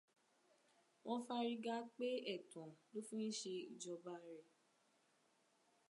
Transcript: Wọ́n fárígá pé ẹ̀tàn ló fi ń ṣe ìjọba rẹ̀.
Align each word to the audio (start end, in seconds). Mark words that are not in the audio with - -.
Wọ́n 1.05 1.19
fárígá 1.27 1.75
pé 1.95 2.07
ẹ̀tàn 2.33 2.69
ló 2.93 2.99
fi 3.07 3.15
ń 3.25 3.31
ṣe 3.39 3.53
ìjọba 3.71 4.13
rẹ̀. 4.23 4.41